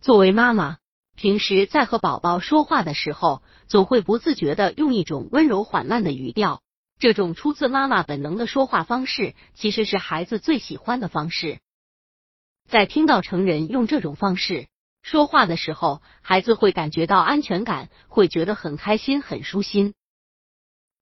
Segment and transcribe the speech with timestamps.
[0.00, 0.78] 作为妈妈，
[1.14, 6.62] 平时在和宝宝说话的时候，总会不自觉的用一种温柔缓慢的语调。
[6.98, 11.60] 这种出自妈妈本能的说话方式，其实是孩子最喜欢的方式。
[12.68, 14.68] 在听到成人用这种方式
[15.02, 19.92] 说话的时候，孩子会感觉到安全感，会觉得很开心、很舒心。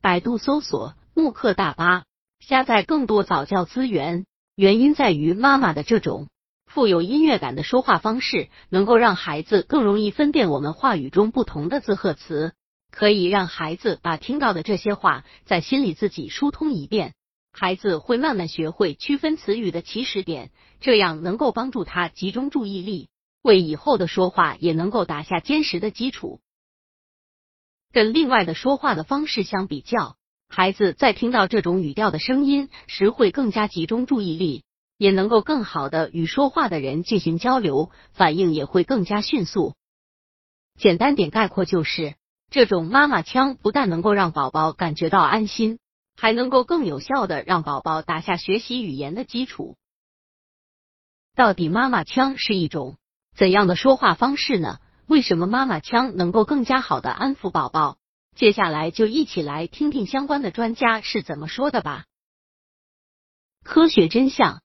[0.00, 2.04] 百度搜索慕课大巴，
[2.40, 4.24] 下载更多早教资源。
[4.54, 6.28] 原因在于妈妈的这种
[6.76, 12.52] 富有音乐感的说话方式，能够让孩子更容易分辨我们话语中不同的字和词。
[12.90, 17.14] 可以让孩子把听到的这些话在心里自己疏通一遍，
[17.50, 23.08] 孩子会慢慢学会区分词语的起始点，这样能够帮助他集中注意力，
[23.40, 26.40] 为以后的说话也能够打下坚实的基础。
[27.90, 34.62] 跟另外的说话的方式相比较，孩子在听到这种语调的声音时会更加集中注意力，
[34.96, 39.74] 也能够更好的与说话的人进行交流，反应也会更加迅速。
[40.78, 42.14] 简单点概括就是。
[42.48, 45.80] 这种妈妈腔不但能够让宝宝感觉到安心，
[46.16, 49.76] 还能够更有效的让宝宝打下学习语言的基础。
[51.34, 52.98] 到底妈妈腔是一种
[53.34, 54.78] 怎样的说话方式呢？
[55.08, 57.98] 为什么妈妈腔能够更加好的安抚宝宝？
[58.36, 62.04] 接下来就一起来听听相关的专家是怎么说的吧。
[63.64, 64.62] 科学真相：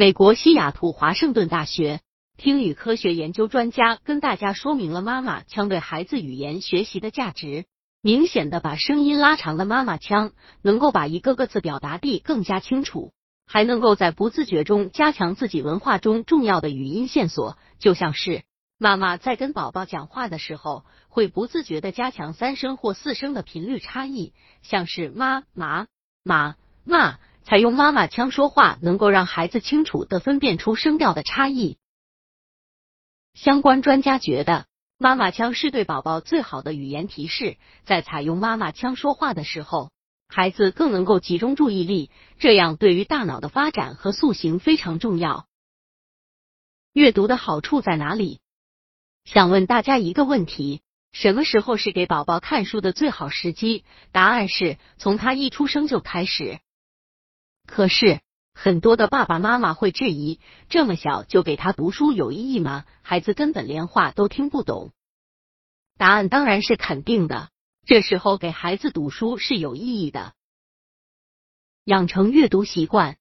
[0.00, 1.98] 美国西雅图华盛顿大学。
[2.36, 7.64] 听语科学研究专家跟大家说明了妈妈腔对孩子语言学习的价值。
[8.00, 10.30] 明显的把声音拉长的妈妈腔，
[10.62, 13.12] 能够把一个个字表达地更加清楚，
[13.44, 17.58] 还能够在不自觉中加强自己文化中重要的语音线索。
[17.80, 18.44] 就像是
[18.78, 24.32] 妈妈在跟宝宝讲话的时候，会不自觉的加强三声或四声的频率差异，
[24.62, 25.88] 像是妈、妈、
[26.22, 26.54] 妈、
[26.84, 27.18] 妈。
[27.48, 31.78] 采用妈妈腔说话，能够让孩子清楚的分辨出声调的差异。
[33.32, 34.66] 相关专家觉得，
[34.98, 37.56] 妈妈腔是对宝宝最好的语言提示。
[37.86, 39.90] 在采用妈妈腔说话的时候，
[40.28, 45.46] 孩子更能够集中注意力，这样对于大脑的发展和塑形非常重要。
[46.92, 48.40] 阅读的好处在哪里？
[49.24, 50.82] 想问大家一个问题：
[51.12, 53.86] 什么时候是给宝宝看书的最好时机？
[54.12, 56.60] 答案是从他一出生就开始。
[57.68, 58.20] 可是。
[58.60, 62.86] 很多的爸爸妈妈会质疑：这么小就给他读书有意义吗？
[63.02, 64.90] 孩子根本连话都听不懂。
[65.96, 67.50] 答案当然是肯定的。
[67.86, 70.34] 这时候给孩子读书是有意义的，
[71.84, 73.16] 养成阅读习惯。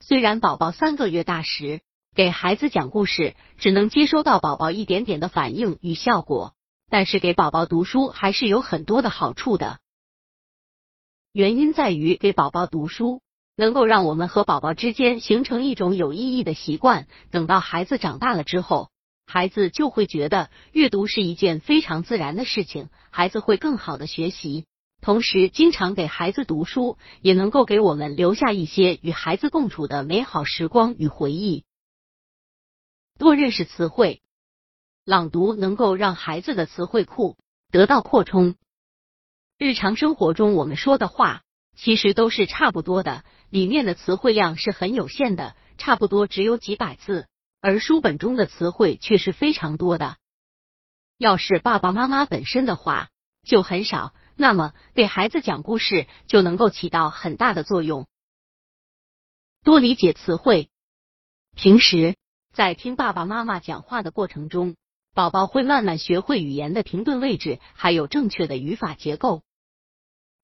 [0.00, 1.82] 虽然宝宝三个月大时
[2.14, 6.54] 给孩子讲故事，只能接收到宝宝一点点的反应与效果，
[6.88, 9.80] 但是给宝宝读书还是有很多的好处的。
[11.32, 13.20] 原因在于给宝宝读书。
[13.56, 17.08] 能够让我们和宝宝之间形成一种有意义的习惯。
[17.30, 18.90] 等到孩子长大了之后，
[19.26, 24.66] 孩子就会觉得阅读是一件非常自然的事情，孩子会更好的学习。
[25.00, 31.64] 同时，经常给孩子读书，也能够给我们留下一些与孩子共处的美好时光与回忆。
[33.18, 34.22] 多认识词汇，
[35.04, 37.36] 朗读能够让孩子的词汇库
[37.70, 38.54] 得到扩充。
[39.58, 41.42] 日常生活中我们说的话，
[41.76, 43.24] 其实都是差不多的。
[43.48, 47.28] 里面的词汇量是很有限的，差不多只有几百字，
[47.60, 50.16] 而书本中的词汇却是非常多的。
[51.16, 53.08] 要是爸爸妈妈本身的话
[53.44, 58.06] 就很少，那么给孩子讲故事就能够起到很大的作用。
[59.62, 60.68] 多理解词汇，
[61.54, 62.16] 平时
[62.52, 64.76] 在听爸爸妈妈讲话的过程中，
[65.14, 69.42] 宝宝会慢慢学会语言的停顿位置，还有正确的语法结构。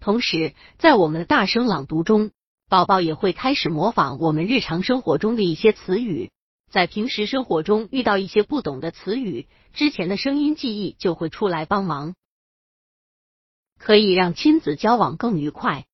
[0.00, 2.30] 同时，在我们的大声朗读中。
[2.70, 6.30] 宝宝也会开始模仿我们日常生活中的一些词语，
[6.70, 12.14] 在平时生活中遇到一些不懂的词语，之前的声音记忆就会出来帮忙，
[13.78, 15.86] 可以让亲子交往更愉快。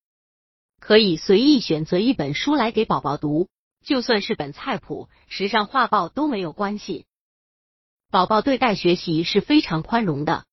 [0.81, 3.47] 可以随意选择一本书来给宝宝读，
[3.81, 7.05] 就算是本菜谱、时尚画报都没有关系。
[8.11, 10.43] 宝宝对待学习是非常宽容的，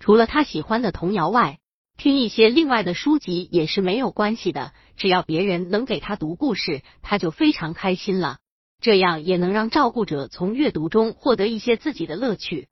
[0.00, 1.60] 除了他喜欢的童谣外。
[1.96, 8.38] 听一些另外的书籍也是没有关系的，只要别人能给他读故事，他就非常开心了。
[8.80, 12.68] 这样也能让照顾者从阅读中获得一些自己的乐趣。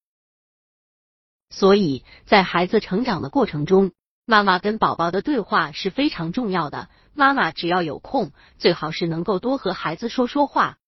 [1.49, 3.93] 所以在孩子成长的过程中，
[4.27, 6.91] 妈妈跟宝宝的对话是非常重要的。
[7.15, 10.79] 妈妈只要有空，最好是能够多和孩子说说话，